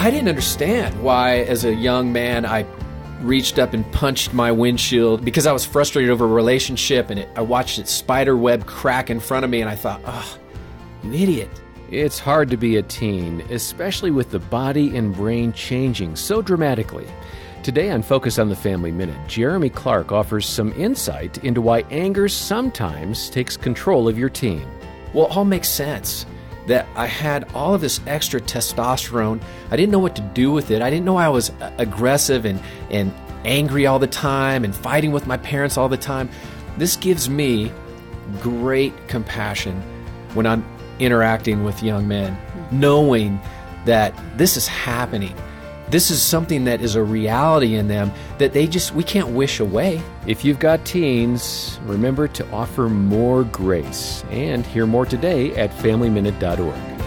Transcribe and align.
I 0.00 0.12
didn't 0.12 0.28
understand 0.28 1.02
why, 1.02 1.38
as 1.38 1.64
a 1.64 1.74
young 1.74 2.12
man, 2.12 2.46
I 2.46 2.64
reached 3.20 3.58
up 3.58 3.72
and 3.72 3.84
punched 3.90 4.32
my 4.32 4.52
windshield 4.52 5.24
because 5.24 5.44
I 5.44 5.50
was 5.50 5.66
frustrated 5.66 6.08
over 6.08 6.24
a 6.24 6.28
relationship 6.28 7.10
and 7.10 7.18
it, 7.18 7.28
I 7.34 7.40
watched 7.40 7.80
its 7.80 7.90
spider 7.90 8.36
web 8.36 8.64
crack 8.64 9.10
in 9.10 9.18
front 9.18 9.44
of 9.44 9.50
me 9.50 9.60
and 9.60 9.68
I 9.68 9.74
thought, 9.74 10.00
oh, 10.06 10.38
you 11.02 11.12
idiot. 11.14 11.50
It's 11.90 12.20
hard 12.20 12.48
to 12.50 12.56
be 12.56 12.76
a 12.76 12.82
teen, 12.82 13.40
especially 13.50 14.12
with 14.12 14.30
the 14.30 14.38
body 14.38 14.96
and 14.96 15.12
brain 15.12 15.52
changing 15.52 16.14
so 16.14 16.42
dramatically. 16.42 17.08
Today 17.64 17.90
on 17.90 18.02
Focus 18.02 18.38
on 18.38 18.48
the 18.48 18.54
Family 18.54 18.92
Minute, 18.92 19.18
Jeremy 19.26 19.68
Clark 19.68 20.12
offers 20.12 20.46
some 20.46 20.72
insight 20.74 21.42
into 21.42 21.60
why 21.60 21.80
anger 21.90 22.28
sometimes 22.28 23.28
takes 23.30 23.56
control 23.56 24.06
of 24.06 24.16
your 24.16 24.28
teen. 24.28 24.64
Well, 25.12 25.26
it 25.26 25.36
all 25.36 25.44
makes 25.44 25.68
sense 25.68 26.24
that 26.68 26.86
I 26.94 27.06
had 27.06 27.48
all 27.54 27.74
of 27.74 27.80
this 27.80 28.00
extra 28.06 28.40
testosterone. 28.40 29.40
I 29.70 29.76
didn't 29.76 29.90
know 29.90 29.98
what 29.98 30.16
to 30.16 30.22
do 30.22 30.52
with 30.52 30.70
it. 30.70 30.80
I 30.80 30.90
didn't 30.90 31.04
know 31.04 31.16
I 31.16 31.28
was 31.28 31.50
aggressive 31.78 32.44
and, 32.44 32.62
and 32.90 33.12
angry 33.44 33.86
all 33.86 33.98
the 33.98 34.06
time 34.06 34.64
and 34.64 34.74
fighting 34.74 35.10
with 35.12 35.26
my 35.26 35.38
parents 35.38 35.76
all 35.76 35.88
the 35.88 35.96
time. 35.96 36.28
This 36.76 36.96
gives 36.96 37.28
me 37.28 37.72
great 38.40 39.08
compassion 39.08 39.82
when 40.34 40.46
I'm 40.46 40.64
interacting 40.98 41.64
with 41.64 41.82
young 41.82 42.06
men, 42.06 42.38
knowing 42.70 43.40
that 43.86 44.14
this 44.36 44.56
is 44.56 44.68
happening. 44.68 45.34
This 45.90 46.10
is 46.10 46.20
something 46.20 46.64
that 46.64 46.82
is 46.82 46.96
a 46.96 47.02
reality 47.02 47.76
in 47.76 47.88
them 47.88 48.12
that 48.36 48.52
they 48.52 48.66
just, 48.66 48.94
we 48.94 49.02
can't 49.02 49.30
wish 49.30 49.58
away. 49.58 50.02
If 50.26 50.44
you've 50.44 50.58
got 50.58 50.84
teens, 50.84 51.80
remember 51.84 52.28
to 52.28 52.50
offer 52.50 52.90
more 52.90 53.44
grace 53.44 54.22
and 54.30 54.66
hear 54.66 54.86
more 54.86 55.06
today 55.06 55.54
at 55.56 55.70
FamilyMinute.org. 55.70 56.97